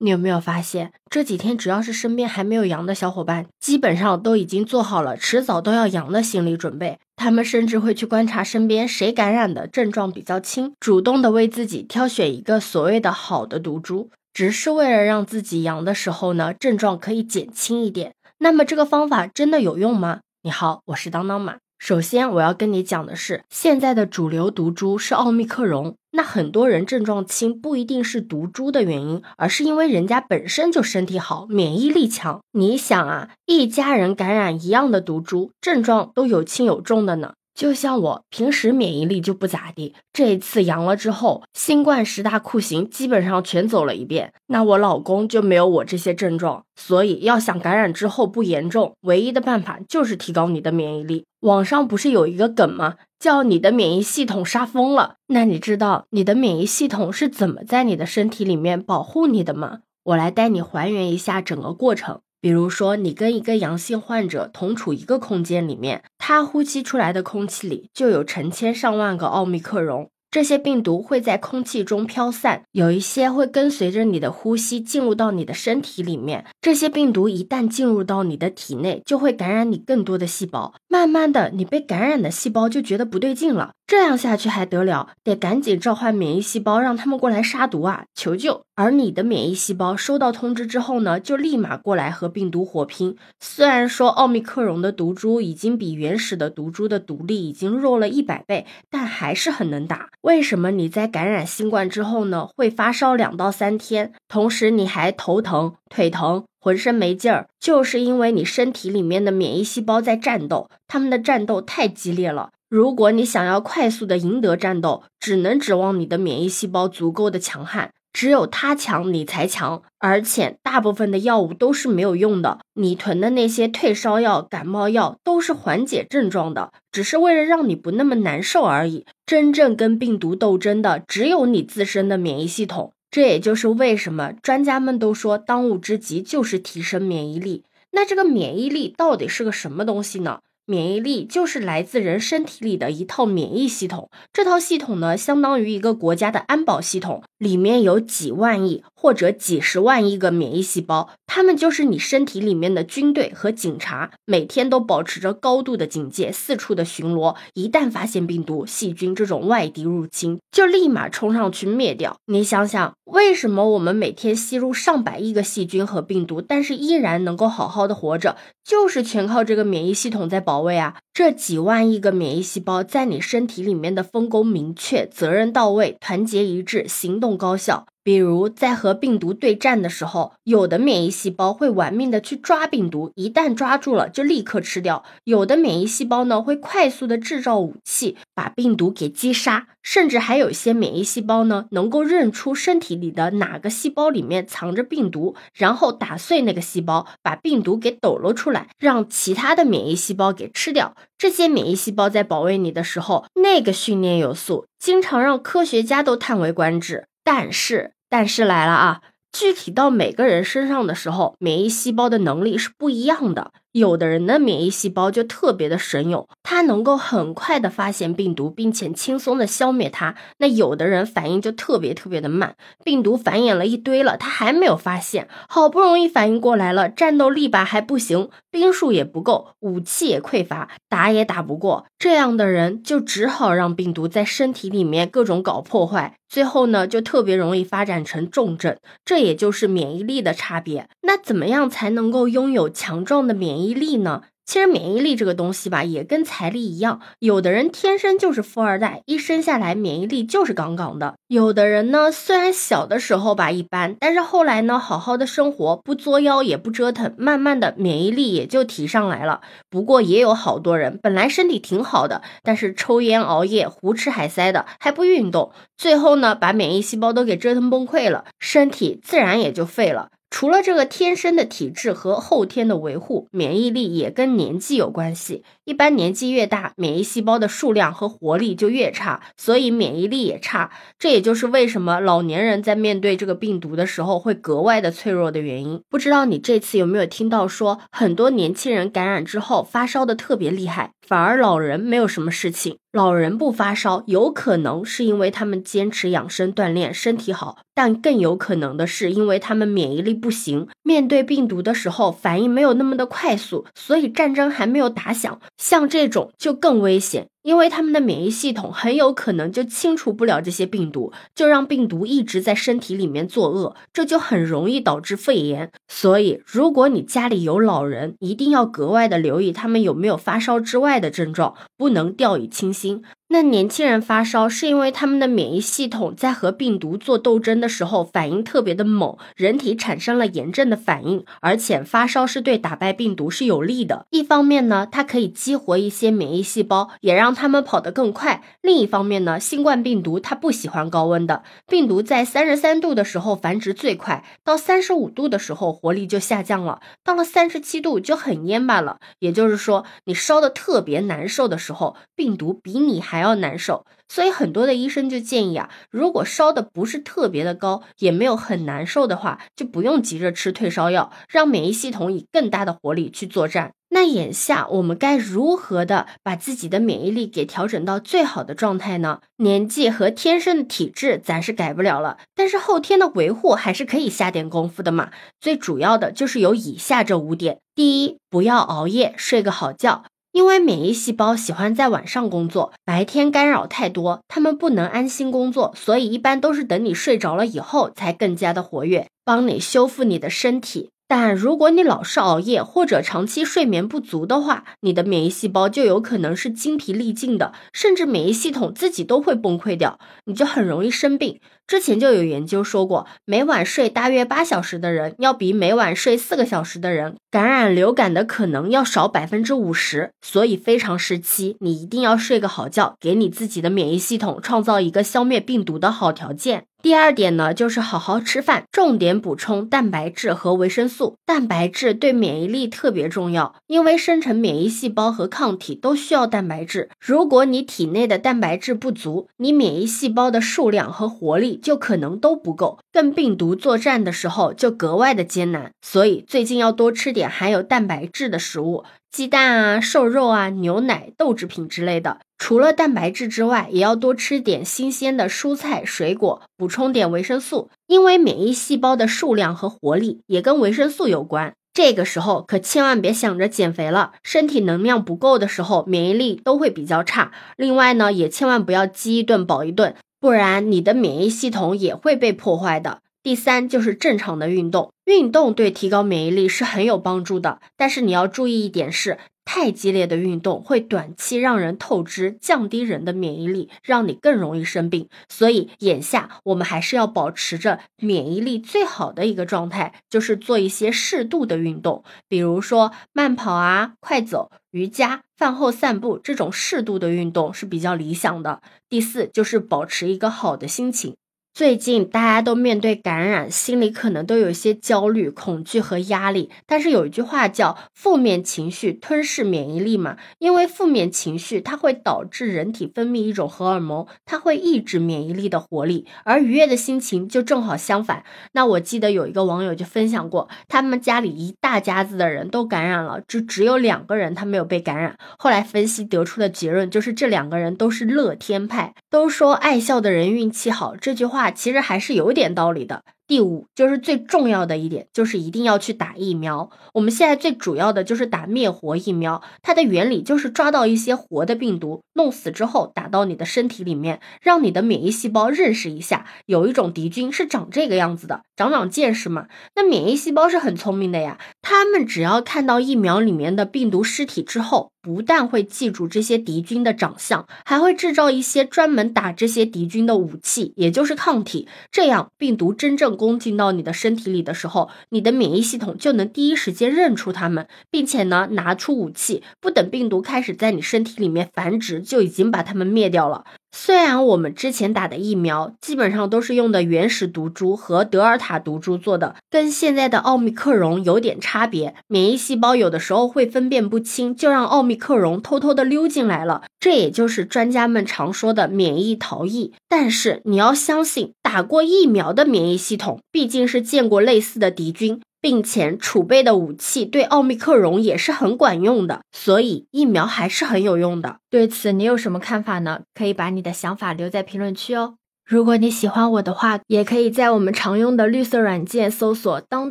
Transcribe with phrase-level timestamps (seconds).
[0.00, 6.98] 你有没有发现，这几天只要是身边还没有阳的小伙伴，基本上都已经做好了迟早都要阳的心理准备。
[7.16, 18.14] 他们甚至会去观察身边谁感染的症状比较轻，主动的为自己挑选一个所谓的好的毒株，只是为了让自己阳的时候呢，症状可以减轻一点。
[18.38, 20.20] 那么这个方法真的有用吗？
[20.42, 21.56] 你好，我是当当马。
[21.78, 25.94] 首先我要跟你讲的是，现在的主流毒株是奥密克戎。
[26.10, 32.40] 那很多人症状轻，不一定是毒株的原因，而是因为人家本身就身体好，免疫力强。
[32.52, 37.34] 你想啊，一家人感染一样的毒株，症状都有轻有重的呢。
[37.58, 44.32] 就像我平时免疫力就不咋地，这一次阳了之后，新冠十大酷刑基本上全走了一遍。
[44.46, 51.24] 那我老公就没有我这些症状，所以要想感染之后不严重，唯一的办法就是提高你的免疫力。
[51.40, 52.94] 网上不是有一个梗吗？
[53.18, 55.16] 叫你的免疫系统杀疯了。
[55.26, 59.80] 那你知道你的免疫系统是怎么在你的身体里面保护你的吗？
[60.04, 62.20] 我来带你还原一下整个过程。
[62.40, 70.08] 比如说，你跟一个阳性患者同处一个空间里面，他呼吸出来的空气里就有成千上万个奥密克戎。
[70.30, 76.44] 这些病毒会在空气中飘散，有一些会跟随着你的呼吸进入到你的身体里面。
[76.60, 80.74] 这些病毒一旦进入到你的体内，就会感染你更多的细胞。
[80.86, 83.72] 慢慢的，你被感染的细胞就觉得不对劲了。
[83.88, 85.08] 这样下去还得了？
[85.24, 88.04] 得赶紧召唤免疫细胞，让他们过来杀毒啊！
[88.14, 88.60] 求救！
[88.74, 93.16] 而你的免疫细胞收到通知之后呢，就立马过来和病毒火拼。
[93.40, 100.10] 虽然说奥密克戎的毒株已经比原始的毒株的毒力已经弱了一百倍，但还是很能打。
[100.20, 107.48] 为什么你在感染新冠之后呢，会发烧两到三天，同时你还头疼、腿疼、浑身没劲儿？
[107.58, 112.50] 就是因为你身体里面的免疫细胞在战斗，他们的战斗太激烈了。
[112.68, 117.92] 如果你想要快速的赢得战斗，只能指望你的免疫细胞足够的强悍。
[118.12, 119.82] 只有它强，你才强。
[119.98, 129.06] 而且大部分的药物都是没有用的，你囤的那些退烧药、感冒药都是缓解症状的，只是为了让你不那么难受而已。
[129.24, 132.92] 真正跟病毒斗争的，只有你自身的免疫系统。
[133.10, 137.64] 这也就是为什么专家们都说，当务之急就是提升免疫力。
[137.92, 140.40] 那这个免疫力到底是个什么东西呢？
[140.70, 162.18] 免疫力就是来自人身体里的一套免疫系统，这套系统呢，相当于一个国家的安保系统，里面有几万亿或者几十万亿个免疫细胞，它们就是你身体里面的军队和警察，每天都保持着高度的警戒，四处的巡逻，一旦发现病毒、细菌这种外敌入侵，就立马冲上去灭掉。
[162.26, 170.57] 你想想，为什么我们每天吸入上百亿个细菌和病毒，但是依然能够好好的活着，就是全靠这个免疫系统在保。
[170.60, 177.86] 位啊，这几万亿个免疫细胞在你身体里面的分工明确，责任到位，团结一致，行动高效。
[178.08, 189.66] 比如在和病毒对战的时候，有的免疫细胞会玩命的去抓病毒，一旦抓住了就立刻吃掉；有的免疫细胞呢会快速的制造武器，把病毒给击杀。
[189.82, 200.94] 甚至还有一些免疫细胞呢，能够认出身体里的哪个细胞里面藏着病毒，然后打碎那个细胞，把病毒给抖了出来，让其他的免疫细胞给吃掉。
[201.18, 207.06] 这些免疫细胞在保卫你的时候，那个训练有素，经常让科学家都叹为观止。
[207.22, 207.92] 但是。
[208.08, 209.00] 但是来了啊！
[209.30, 213.52] 具体到每个人身上的时候，免疫细胞的能力是不一样的。
[213.72, 220.16] 有的人的免疫细胞就特别的神勇，它能够很快的发现病毒，并且轻松的消灭它。
[220.38, 231.86] 那有的人反应就特别特别的慢，病毒繁衍了一堆了，他还没有发现，好不容易反应过来了，战斗力吧还不行，兵数也不够，武器也匮乏，打也打不过。
[231.98, 238.76] 这样的人就只好让病毒在身体里面各种搞破坏，最后呢就特别容易发展成重症。
[239.04, 240.88] 这也就是免疫力的差别。
[241.02, 244.22] 那怎么样才能够拥有强壮的免疫力呢？
[244.48, 259.42] 其实免疫力这个东西吧，也跟财力一样，有的人天生就是富二代，一生下来免疫力就是杠杠的；有的人呢，虽然小的时候吧一般，但是后来呢，好好的生活，不作妖也不折腾，慢慢的免疫力也就提上来了。
[259.68, 270.08] 不过也有好多人本来身体挺好的，但是抽烟熬夜、胡吃海塞的，还不运动，最后呢，把免疫细胞都给折腾崩溃了，身体自然也就废了。
[270.30, 275.42] 除了这个天生的体质和后天的维护，免疫力也跟年纪有关系。
[275.64, 280.70] 一般年纪越大，免疫细胞的数量和活力就越差，所以免疫力也差。
[280.98, 285.80] 这也就是为什么老年人在面对这个病毒的时候会格外的脆弱的原因。
[285.88, 292.76] 不知道你这次有没有听到说，很多年轻人感染之后发烧的特别厉害，反而老人没有什么事情。
[292.98, 297.58] 老人不发烧，有可能是因为他们坚持养生锻炼，身体好。
[297.72, 305.40] 但更有可能的是，因为他们免疫力不行，面对病毒的时候反应没有那么的快速，所以战争还没有打响。
[305.56, 315.70] 像这种就更危险，因为他们的免疫系统很有可能就清除不了这些病毒，就让病毒一直在身体里面作恶，这就很容易导致肺炎。
[315.86, 323.02] 所以，如果你家里有老人，一定要格外的留意他们有没有发烧之外的症状，不能掉以轻心。
[323.30, 334.06] 那年轻人发烧是因为他们的免疫系统在和病毒做斗争的时候反应特别的猛，人体产生了炎症的反应，而且发烧是对打败病毒是有利的。
[334.08, 349.00] 一方面呢，它可以激活一些免疫细胞，也让他们跑得更快；另一方面呢，新冠病毒它不喜欢高温的，病毒在三十三度的时候繁殖最快，到三十五度的时候活力就下降了，到了三十七度就很蔫巴了。
[349.18, 353.17] 也就是说，你烧的特别难受的时候，病毒比你还。
[353.18, 363.72] 还要难受，所以很多的医生就建议啊，如果烧的不是特别的高，也没有很难受的话，就不用急着吃退烧药，让免疫系统以更大的活力去作战。
[363.88, 369.18] 那眼下我们该如何的把自己的免疫力给调整到最好的状态呢？
[369.38, 375.10] 年纪和天生的体质咱是改不了了，但是后天的维护还是可以下点功夫的嘛。
[375.40, 380.04] 最主要的就是有以下这五点：第一，不要熬夜，睡个好觉。
[380.32, 390.90] 因为免疫细胞喜欢在晚上工作，白天干扰太多，它们不能安心工作，所以一般都是等你睡着了以后才更加的活跃，帮你修复你的身体。
[391.08, 401.40] 但如果你老是熬夜或者长期睡眠不足的话，你的免疫细胞就有可能是精疲力尽的，甚至免疫系统自己都会崩溃掉，你就很容易生病。
[401.66, 410.12] 之前就有研究说过，每晚睡大约八小时的人，要比每晚睡四个小时的人，感染流感的可能要少百分之五十。
[410.22, 416.64] 所以非常时期，你一定要睡个好觉，给你自己的免疫系统创造一个消灭病毒的好条件。
[416.80, 421.16] 第二点呢，就是好好吃饭，重点补充蛋白质和维生素。
[421.26, 426.88] 蛋白质对免疫力特别重要，因为生成免疫细胞和抗体都需要蛋白质。
[427.00, 435.72] 如果你体内的蛋白质不足，你免疫细胞的数量和活力就可能都不够，跟病毒作战的时候就格外的艰难。
[435.82, 438.84] 所以最近要多吃点含有蛋白质的食物。
[439.10, 447.70] 鸡蛋啊、瘦肉啊、牛奶、豆制品之类的，除了蛋白质之外，也要多吃点新鲜的蔬菜水果，补充点维生素。
[447.86, 451.54] 因为免疫细胞的数量和活力也跟维生素有关。
[451.72, 457.32] 这个时候可千万别想着减肥了，身体能量不够的时候，免疫力都会比较差。
[457.56, 462.98] 另外呢，也千万不要饥一顿饱一顿，不然你的免疫系统也会被破坏的。
[463.28, 467.60] 第三就是正常的运动，运动对提高免疫力是很有帮助的。
[467.76, 475.10] 但是你要注意一点是，太激烈的运动会短期让人透支，降低人的免疫力，让你更容易生病。
[475.28, 488.62] 所以眼下我们还是要保持着免疫力最好的一个状态，就是做一些适度的运动，比如说慢跑啊、快走、瑜伽、饭后散步这种适度的运动是比较理想的。
[488.88, 491.14] 第四就是保持一个好的心情。
[491.58, 496.50] 最近大家都面对感染，心里可能都有一些焦虑、恐惧和压力。
[496.68, 506.06] 但是有一句话叫“负面情绪吞噬免疫力”嘛，因为负面情绪它会导致人体分泌一种荷尔蒙，它会抑制免疫力的活力。
[506.22, 508.22] 而愉悦的心情就正好相反。
[508.52, 515.16] 那我记得有一个网友就分享过，他们家里一大家子的人都感染了，就只有两个人他没有被感染。
[515.36, 518.94] 后来分析得出的结论就是这两个人都是乐天派。
[519.10, 521.47] 都说爱笑的人运气好，这句话。
[521.50, 523.02] 其实还是有点道理的。
[523.26, 526.70] 第五就是最重要的一点，就是一定要去打疫苗。
[526.94, 539.48] 我们现在最主要的就是打灭活疫苗，它的原理就是抓到一些活的病毒，弄死之后打到你的身体里面，让你的免疫细胞认识一下，有一种敌军是长这个样子的，长长见识嘛。
[539.76, 553.18] 那免疫细胞是很聪明的呀，他们只要看到疫苗里面的病毒尸体之后，不但会记住这些敌军的长相，还会制造一些专门打这些敌军的武器，也就是抗体，这样病毒真正。
[553.18, 563.44] 攻进到你的身体里的时候，你的免疫系统就能第一时间认出它们，并且呢拿出武器，不等病毒开始在你身体里面繁殖，就已经把它们灭掉了。
[563.70, 579.72] 虽然我们之前打的疫苗基本上都是用的原始毒株和德尔塔毒株做的，跟现在的奥密克戎有点差别，免疫细胞有的时候会分辨不清，就让奥密克戎偷偷的溜进来了，这也就是专家们常说的免疫逃逸。
[579.88, 591.38] 但是你要相信，打过疫苗的免疫系统毕竟是见过类似的敌军，并且储备的武器对奥密克戎也是很管用的，所以疫苗还是很有用的。
[591.48, 593.02] 对此你有什么看法呢？
[593.14, 595.14] 可以把你的想法留在评论区哦。
[595.46, 599.90] 如果你喜欢我的话，也可以在我们常用的绿色软件搜索“当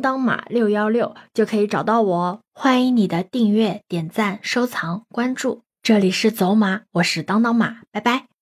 [0.00, 2.40] 当马六幺六”就可以找到我哦。
[2.54, 5.62] 欢迎你的订阅、点赞、收藏、关注。
[5.82, 8.28] 这里是走马，我是当当马，拜拜。